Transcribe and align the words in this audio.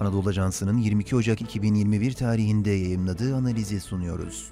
Anadolu 0.00 0.28
Ajansı'nın 0.28 0.78
22 0.78 1.16
Ocak 1.16 1.40
2021 1.40 2.12
tarihinde 2.12 2.70
yayımladığı 2.70 3.36
analizi 3.36 3.80
sunuyoruz. 3.80 4.50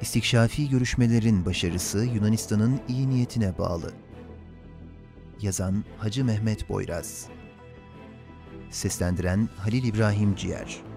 İstikşafi 0.00 0.68
görüşmelerin 0.68 1.46
başarısı 1.46 1.98
Yunanistan'ın 1.98 2.80
iyi 2.88 3.10
niyetine 3.10 3.58
bağlı. 3.58 3.92
Yazan 5.42 5.84
Hacı 5.98 6.24
Mehmet 6.24 6.68
Boyraz 6.68 7.26
Seslendiren 8.70 9.48
Halil 9.56 9.84
İbrahim 9.84 10.34
Ciğer 10.34 10.89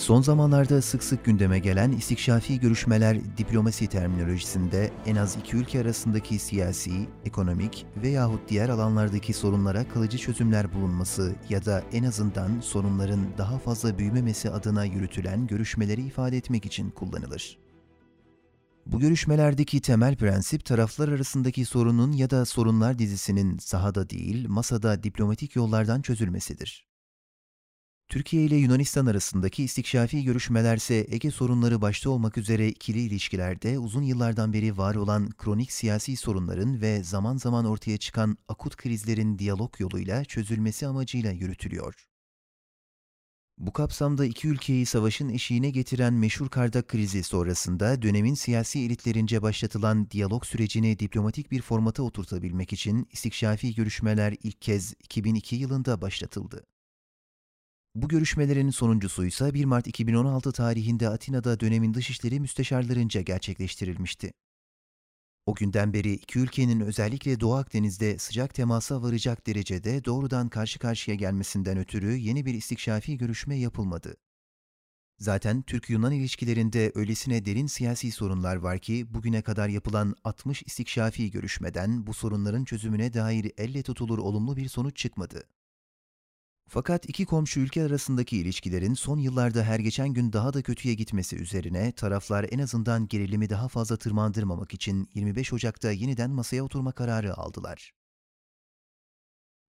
Son 0.00 0.22
zamanlarda 0.22 0.82
sık 0.82 1.04
sık 1.04 1.24
gündeme 1.24 1.58
gelen 1.58 1.92
istikşafi 1.92 2.60
görüşmeler 2.60 3.36
diplomasi 3.36 3.86
terminolojisinde 3.86 4.90
en 5.06 5.16
az 5.16 5.36
iki 5.36 5.56
ülke 5.56 5.80
arasındaki 5.80 6.38
siyasi, 6.38 7.08
ekonomik 7.24 7.86
veyahut 8.02 8.48
diğer 8.48 8.68
alanlardaki 8.68 9.32
sorunlara 9.32 9.88
kalıcı 9.88 10.18
çözümler 10.18 10.74
bulunması 10.74 11.34
ya 11.48 11.64
da 11.64 11.82
en 11.92 12.04
azından 12.04 12.60
sorunların 12.60 13.20
daha 13.38 13.58
fazla 13.58 13.98
büyümemesi 13.98 14.50
adına 14.50 14.84
yürütülen 14.84 15.46
görüşmeleri 15.46 16.02
ifade 16.02 16.36
etmek 16.36 16.66
için 16.66 16.90
kullanılır. 16.90 17.58
Bu 18.86 19.00
görüşmelerdeki 19.00 19.80
temel 19.80 20.16
prensip 20.16 20.64
taraflar 20.64 21.08
arasındaki 21.08 21.64
sorunun 21.64 22.12
ya 22.12 22.30
da 22.30 22.44
sorunlar 22.44 22.98
dizisinin 22.98 23.58
sahada 23.58 24.10
değil, 24.10 24.48
masada 24.48 25.02
diplomatik 25.02 25.56
yollardan 25.56 26.02
çözülmesidir. 26.02 26.89
Türkiye 28.10 28.44
ile 28.44 28.56
Yunanistan 28.56 29.06
arasındaki 29.06 29.64
istikşafi 29.64 30.24
görüşmelerse 30.24 31.06
Ege 31.10 31.30
sorunları 31.30 31.82
başta 31.82 32.10
olmak 32.10 32.38
üzere 32.38 32.68
ikili 32.68 33.00
ilişkilerde 33.00 33.78
uzun 33.78 34.02
yıllardan 34.02 34.52
beri 34.52 34.78
var 34.78 34.94
olan 34.94 35.30
kronik 35.30 35.72
siyasi 35.72 36.16
sorunların 36.16 36.80
ve 36.80 37.04
zaman 37.04 37.36
zaman 37.36 37.64
ortaya 37.64 37.98
çıkan 37.98 38.38
akut 38.48 38.76
krizlerin 38.76 39.38
diyalog 39.38 39.80
yoluyla 39.80 40.24
çözülmesi 40.24 40.86
amacıyla 40.86 41.30
yürütülüyor. 41.30 42.06
Bu 43.58 43.72
kapsamda 43.72 44.24
iki 44.24 44.48
ülkeyi 44.48 44.86
savaşın 44.86 45.28
eşiğine 45.28 45.70
getiren 45.70 46.14
meşhur 46.14 46.48
Kardak 46.48 46.88
krizi 46.88 47.22
sonrasında 47.22 48.02
dönemin 48.02 48.34
siyasi 48.34 48.80
elitlerince 48.80 49.42
başlatılan 49.42 50.10
diyalog 50.10 50.44
sürecini 50.44 50.98
diplomatik 50.98 51.50
bir 51.50 51.62
formata 51.62 52.02
oturtabilmek 52.02 52.72
için 52.72 53.08
istikşafi 53.12 53.74
görüşmeler 53.74 54.36
ilk 54.42 54.62
kez 54.62 54.94
2002 55.00 55.56
yılında 55.56 56.00
başlatıldı. 56.00 56.66
Bu 57.94 58.08
görüşmelerin 58.08 58.70
sonuncusu 58.70 59.24
ise 59.24 59.54
1 59.54 59.64
Mart 59.64 59.86
2016 59.86 60.52
tarihinde 60.52 61.08
Atina'da 61.08 61.60
dönemin 61.60 61.94
dışişleri 61.94 62.40
müsteşarlarınca 62.40 63.20
gerçekleştirilmişti. 63.20 64.32
O 65.46 65.54
günden 65.54 65.92
beri 65.92 66.12
iki 66.12 66.38
ülkenin 66.38 66.80
özellikle 66.80 67.40
Doğu 67.40 67.54
Akdeniz'de 67.54 68.18
sıcak 68.18 68.54
temasa 68.54 69.02
varacak 69.02 69.46
derecede 69.46 70.04
doğrudan 70.04 70.48
karşı 70.48 70.78
karşıya 70.78 71.14
gelmesinden 71.14 71.78
ötürü 71.78 72.16
yeni 72.16 72.46
bir 72.46 72.54
istikşafi 72.54 73.18
görüşme 73.18 73.56
yapılmadı. 73.58 74.16
Zaten 75.18 75.62
Türk-Yunan 75.62 76.12
ilişkilerinde 76.12 76.92
öylesine 76.94 77.44
derin 77.44 77.66
siyasi 77.66 78.12
sorunlar 78.12 78.56
var 78.56 78.78
ki 78.78 79.14
bugüne 79.14 79.42
kadar 79.42 79.68
yapılan 79.68 80.14
60 80.24 80.62
istikşafi 80.62 81.30
görüşmeden 81.30 82.06
bu 82.06 82.14
sorunların 82.14 82.64
çözümüne 82.64 83.12
dair 83.12 83.52
elle 83.58 83.82
tutulur 83.82 84.18
olumlu 84.18 84.56
bir 84.56 84.68
sonuç 84.68 84.96
çıkmadı. 84.96 85.44
Fakat 86.72 87.08
iki 87.08 87.26
komşu 87.26 87.60
ülke 87.60 87.84
arasındaki 87.84 88.36
ilişkilerin 88.36 88.94
son 88.94 89.18
yıllarda 89.18 89.64
her 89.64 89.78
geçen 89.78 90.08
gün 90.08 90.32
daha 90.32 90.52
da 90.52 90.62
kötüye 90.62 90.94
gitmesi 90.94 91.36
üzerine 91.36 91.92
taraflar 91.92 92.46
en 92.50 92.58
azından 92.58 93.08
gerilimi 93.08 93.50
daha 93.50 93.68
fazla 93.68 93.96
tırmandırmamak 93.96 94.74
için 94.74 95.08
25 95.14 95.52
Ocak'ta 95.52 95.90
yeniden 95.92 96.30
masaya 96.30 96.62
oturma 96.62 96.92
kararı 96.92 97.36
aldılar. 97.36 97.92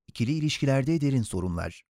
İkili 0.08 0.32
ilişkilerde 0.32 1.02
derin 1.02 1.22
sorunlar. 1.22 1.84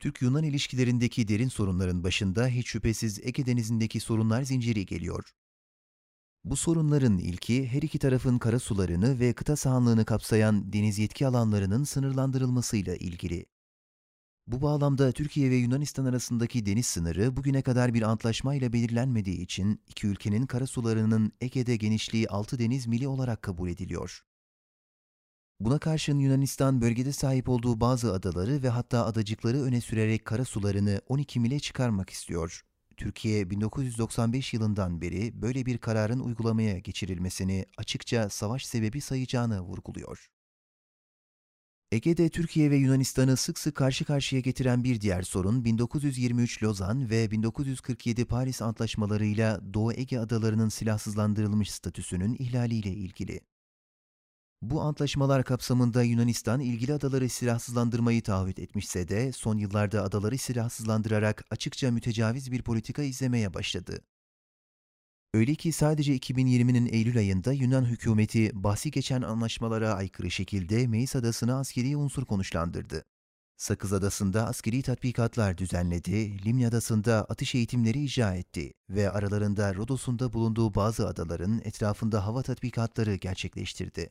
Türk-Yunan 0.00 0.44
ilişkilerindeki 0.44 1.28
derin 1.28 1.48
sorunların 1.48 2.04
başında 2.04 2.46
hiç 2.46 2.68
şüphesiz 2.68 3.20
Ege 3.22 3.46
Denizi'ndeki 3.46 4.00
sorunlar 4.00 4.42
zinciri 4.42 4.86
geliyor. 4.86 5.32
Bu 6.44 6.56
sorunların 6.56 7.18
ilki 7.18 7.68
her 7.68 7.82
iki 7.82 7.98
tarafın 7.98 8.38
kara 8.38 8.58
sularını 8.58 9.20
ve 9.20 9.32
kıta 9.32 9.56
sahanlığını 9.56 10.04
kapsayan 10.04 10.72
deniz 10.72 10.98
yetki 10.98 11.26
alanlarının 11.26 11.84
sınırlandırılmasıyla 11.84 12.96
ilgili. 12.96 13.51
Bu 14.46 14.62
bağlamda 14.62 15.12
Türkiye 15.12 15.50
ve 15.50 15.56
Yunanistan 15.56 16.04
arasındaki 16.04 16.66
deniz 16.66 16.86
sınırı 16.86 17.36
bugüne 17.36 17.62
kadar 17.62 17.94
bir 17.94 18.02
antlaşmayla 18.02 18.72
belirlenmediği 18.72 19.40
için 19.40 19.80
iki 19.88 20.06
ülkenin 20.06 20.46
karasularının 20.46 21.32
Ege'de 21.40 21.76
genişliği 21.76 22.28
6 22.28 22.58
deniz 22.58 22.86
mili 22.86 23.08
olarak 23.08 23.42
kabul 23.42 23.68
ediliyor. 23.68 24.22
Buna 25.60 25.78
karşın 25.78 26.18
Yunanistan 26.18 26.80
bölgede 26.80 27.12
sahip 27.12 27.48
olduğu 27.48 27.80
bazı 27.80 28.12
adaları 28.12 28.62
ve 28.62 28.68
hatta 28.68 29.06
adacıkları 29.06 29.62
öne 29.62 29.80
sürerek 29.80 30.24
karasularını 30.24 31.00
12 31.08 31.40
mile 31.40 31.60
çıkarmak 31.60 32.10
istiyor. 32.10 32.62
Türkiye 32.96 33.50
1995 33.50 34.54
yılından 34.54 35.00
beri 35.00 35.42
böyle 35.42 35.66
bir 35.66 35.78
kararın 35.78 36.20
uygulamaya 36.20 36.78
geçirilmesini 36.78 37.66
açıkça 37.78 38.28
savaş 38.28 38.66
sebebi 38.66 39.00
sayacağını 39.00 39.60
vurguluyor. 39.60 40.31
Ege'de 41.92 42.28
Türkiye 42.28 42.70
ve 42.70 42.76
Yunanistan'ı 42.76 43.36
sık 43.36 43.58
sık 43.58 43.74
karşı 43.74 44.04
karşıya 44.04 44.40
getiren 44.40 44.84
bir 44.84 45.00
diğer 45.00 45.22
sorun 45.22 45.64
1923 45.64 46.62
Lozan 46.62 47.10
ve 47.10 47.30
1947 47.30 48.24
Paris 48.24 48.62
antlaşmalarıyla 48.62 49.74
Doğu 49.74 49.92
Ege 49.92 50.18
adalarının 50.18 50.68
silahsızlandırılmış 50.68 51.70
statüsünün 51.70 52.36
ihlaliyle 52.38 52.90
ilgili. 52.90 53.40
Bu 54.62 54.80
antlaşmalar 54.80 55.44
kapsamında 55.44 56.02
Yunanistan 56.02 56.60
ilgili 56.60 56.92
adaları 56.92 57.28
silahsızlandırmayı 57.28 58.22
taahhüt 58.22 58.58
etmişse 58.58 59.08
de 59.08 59.32
son 59.32 59.58
yıllarda 59.58 60.02
adaları 60.02 60.38
silahsızlandırarak 60.38 61.44
açıkça 61.50 61.90
mütecaviz 61.90 62.52
bir 62.52 62.62
politika 62.62 63.02
izlemeye 63.02 63.54
başladı. 63.54 64.00
Öyle 65.34 65.54
ki 65.54 65.72
sadece 65.72 66.16
2020'nin 66.16 66.86
Eylül 66.92 67.18
ayında 67.18 67.52
Yunan 67.52 67.84
hükümeti 67.84 68.50
bahsi 68.54 68.90
geçen 68.90 69.22
anlaşmalara 69.22 69.94
aykırı 69.94 70.30
şekilde 70.30 70.86
Meis 70.86 71.16
Adası'na 71.16 71.58
askeri 71.58 71.96
unsur 71.96 72.24
konuşlandırdı. 72.24 73.04
Sakız 73.56 73.92
Adası'nda 73.92 74.46
askeri 74.46 74.82
tatbikatlar 74.82 75.58
düzenledi, 75.58 76.44
Limni 76.44 76.66
Adası'nda 76.66 77.24
atış 77.24 77.54
eğitimleri 77.54 78.04
icra 78.04 78.34
etti 78.34 78.72
ve 78.90 79.10
aralarında 79.10 79.74
Rodos'un 79.74 80.18
da 80.18 80.32
bulunduğu 80.32 80.74
bazı 80.74 81.08
adaların 81.08 81.60
etrafında 81.64 82.26
hava 82.26 82.42
tatbikatları 82.42 83.14
gerçekleştirdi. 83.14 84.10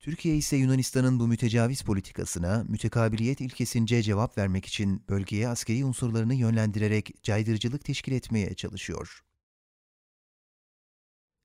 Türkiye 0.00 0.36
ise 0.36 0.56
Yunanistan'ın 0.56 1.20
bu 1.20 1.28
mütecaviz 1.28 1.82
politikasına 1.82 2.64
mütekabiliyet 2.68 3.40
ilkesince 3.40 4.02
cevap 4.02 4.38
vermek 4.38 4.66
için 4.66 5.04
bölgeye 5.08 5.48
askeri 5.48 5.84
unsurlarını 5.84 6.34
yönlendirerek 6.34 7.22
caydırıcılık 7.22 7.84
teşkil 7.84 8.12
etmeye 8.12 8.54
çalışıyor. 8.54 9.24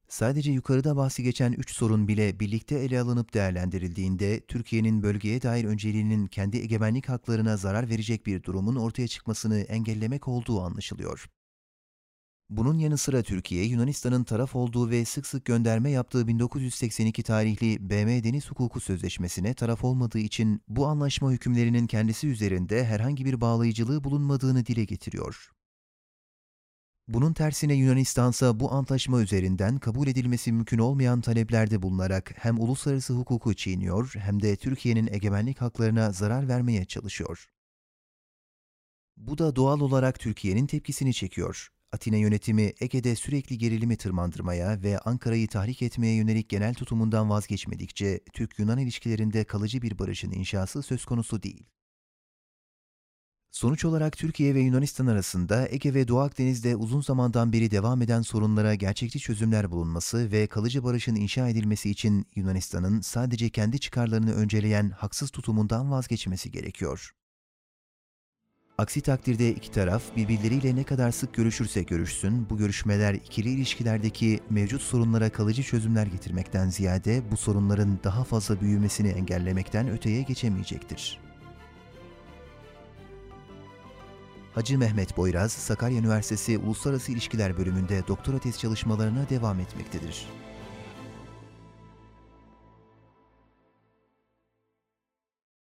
Sadece 0.10 0.52
yukarıda 0.52 0.96
bahsi 0.96 1.24
geçen 1.24 1.52
üç 1.52 1.76
sorun 1.76 2.08
bile 2.08 2.40
birlikte 2.40 2.76
ele 2.76 3.02
alınıp 3.02 3.34
değerlendirildiğinde 3.34 4.40
Türkiye'nin 4.40 5.04
bölgeye 5.04 5.42
dair 5.42 5.66
önceliğinin 5.66 6.28
kendi 6.28 6.58
egemenlik 6.58 7.10
haklarına 7.10 7.58
zarar 7.58 7.90
verecek 7.90 8.26
bir 8.26 8.44
durumun 8.44 8.76
ortaya 8.76 9.08
çıkmasını 9.08 9.60
engellemek 9.60 10.28
olduğu 10.28 10.62
anlaşılıyor. 10.62 11.30
Bunun 12.50 12.78
yanı 12.78 12.98
sıra 12.98 13.24
Türkiye, 13.24 13.66
Yunanistan'ın 13.66 14.24
taraf 14.24 14.56
olduğu 14.56 14.90
ve 14.90 15.06
sık 15.06 15.28
sık 15.28 15.46
gönderme 15.46 15.92
yaptığı 15.92 16.28
1982 16.28 17.24
tarihli 17.24 17.90
BM 17.90 18.24
Deniz 18.24 18.50
Hukuku 18.52 18.80
Sözleşmesi'ne 18.80 19.54
taraf 19.54 19.84
olmadığı 19.84 20.20
için 20.20 20.62
bu 20.68 20.88
anlaşma 20.88 21.32
hükümlerinin 21.32 21.88
kendisi 21.88 22.28
üzerinde 22.28 22.86
herhangi 22.86 23.26
bir 23.26 23.42
bağlayıcılığı 23.42 24.04
bulunmadığını 24.04 24.66
dile 24.66 24.86
getiriyor. 24.86 25.50
Bunun 27.10 27.34
tersine 27.34 27.74
Yunanistan 27.74 28.30
ise 28.30 28.60
bu 28.60 28.74
antlaşma 28.74 29.22
üzerinden 29.22 29.78
kabul 29.78 30.08
edilmesi 30.08 30.52
mümkün 30.52 30.80
olmayan 30.80 31.22
taleplerde 31.22 31.82
bulunarak 31.82 32.34
hem 32.36 32.60
uluslararası 32.60 33.14
hukuku 33.14 33.54
çiğniyor 33.54 34.14
hem 34.16 34.42
de 34.42 34.56
Türkiye'nin 34.56 35.10
egemenlik 35.12 35.62
haklarına 35.62 36.12
zarar 36.12 36.48
vermeye 36.48 36.86
çalışıyor. 36.86 37.46
Bu 39.18 39.38
da 39.38 39.56
doğal 39.56 39.80
olarak 39.80 40.20
Türkiye'nin 40.20 40.68
tepkisini 40.68 41.14
çekiyor. 41.14 41.70
Atina 41.92 42.18
yönetimi 42.18 42.74
Ege'de 42.80 43.16
sürekli 43.16 43.58
gerilimi 43.58 43.98
tırmandırmaya 43.98 44.84
ve 44.84 45.00
Ankara'yı 45.00 45.48
tahrik 45.48 45.82
etmeye 45.82 46.16
yönelik 46.16 46.50
genel 46.50 46.74
tutumundan 46.74 47.30
vazgeçmedikçe 47.30 48.20
Türk-Yunan 48.34 48.78
ilişkilerinde 48.78 49.44
kalıcı 49.44 49.82
bir 49.82 50.00
barışın 50.00 50.32
inşası 50.32 50.84
söz 50.84 51.06
konusu 51.06 51.44
değil. 51.44 51.66
Sonuç 53.52 53.86
olarak 53.86 54.18
Türkiye 54.18 54.56
ve 54.56 54.60
Yunanistan 54.60 55.08
arasında 55.08 55.68
Ege 55.70 55.94
ve 55.94 56.08
Doğu 56.08 56.20
Akdeniz'de 56.20 56.76
uzun 56.76 57.02
zamandan 57.02 57.54
beri 57.54 57.72
devam 57.72 58.02
eden 58.02 58.22
sorunlara 58.22 58.76
gerçekçi 58.76 59.20
çözümler 59.20 59.72
bulunması 59.72 60.32
ve 60.32 60.48
kalıcı 60.48 60.84
barışın 60.84 61.16
inşa 61.16 61.50
edilmesi 61.50 61.90
için 61.90 62.26
Yunanistan'ın 62.36 63.02
sadece 63.02 63.50
kendi 63.50 63.80
çıkarlarını 63.80 64.34
önceleyen 64.34 64.90
haksız 64.90 65.30
tutumundan 65.30 65.92
vazgeçmesi 65.92 66.52
gerekiyor. 66.52 67.12
Aksi 68.78 69.02
takdirde 69.02 69.52
iki 69.52 69.72
taraf 69.72 70.04
birbirleriyle 70.16 70.76
ne 70.76 70.84
kadar 70.84 71.12
sık 71.12 71.34
görüşürse 71.34 71.84
görüşsün, 71.84 72.50
bu 72.50 72.58
görüşmeler 72.58 73.14
ikili 73.14 73.50
ilişkilerdeki 73.50 74.40
mevcut 74.50 74.82
sorunlara 74.82 75.30
kalıcı 75.30 75.64
çözümler 75.64 76.08
getirmekten 76.08 76.70
ziyade 76.70 77.32
bu 77.32 77.38
sorunların 77.38 78.00
daha 78.04 78.24
fazla 78.24 78.62
büyümesini 78.62 79.08
engellemekten 79.08 79.90
öteye 79.90 80.22
geçemeyecektir. 80.22 81.29
Hacı 84.56 84.78
Mehmet 84.78 85.18
Boyraz, 85.18 85.52
Sakarya 85.52 86.00
Üniversitesi 86.00 86.58
Uluslararası 86.58 87.12
İlişkiler 87.12 87.58
Bölümünde 87.58 88.08
doktora 88.08 88.40
tez 88.40 88.60
çalışmalarına 88.60 89.30
devam 89.30 89.60
etmektedir. 89.60 90.28